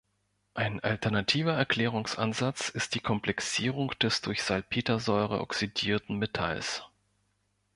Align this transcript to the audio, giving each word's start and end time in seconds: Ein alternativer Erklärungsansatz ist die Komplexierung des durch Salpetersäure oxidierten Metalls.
Ein 0.55 0.79
alternativer 0.79 1.53
Erklärungsansatz 1.53 2.69
ist 2.69 2.95
die 2.95 3.01
Komplexierung 3.01 3.91
des 4.01 4.21
durch 4.21 4.41
Salpetersäure 4.41 5.41
oxidierten 5.41 6.15
Metalls. 6.17 6.81